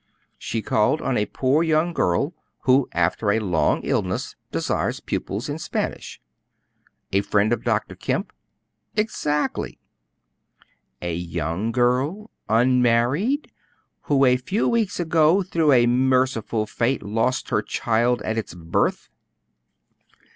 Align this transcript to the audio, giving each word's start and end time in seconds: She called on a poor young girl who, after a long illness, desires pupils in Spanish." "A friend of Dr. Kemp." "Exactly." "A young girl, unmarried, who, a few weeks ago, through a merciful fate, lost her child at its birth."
She 0.39 0.63
called 0.63 0.99
on 0.99 1.15
a 1.15 1.27
poor 1.27 1.61
young 1.61 1.93
girl 1.93 2.33
who, 2.61 2.89
after 2.91 3.29
a 3.29 3.37
long 3.39 3.81
illness, 3.83 4.35
desires 4.51 4.99
pupils 4.99 5.47
in 5.47 5.59
Spanish." 5.59 6.19
"A 7.13 7.21
friend 7.21 7.53
of 7.53 7.63
Dr. 7.63 7.93
Kemp." 7.93 8.33
"Exactly." 8.95 9.77
"A 11.03 11.13
young 11.13 11.71
girl, 11.71 12.31
unmarried, 12.49 13.51
who, 14.05 14.25
a 14.25 14.37
few 14.37 14.67
weeks 14.67 14.99
ago, 14.99 15.43
through 15.43 15.71
a 15.71 15.85
merciful 15.85 16.65
fate, 16.65 17.03
lost 17.03 17.49
her 17.49 17.61
child 17.61 18.23
at 18.23 18.39
its 18.39 18.55
birth." 18.55 19.07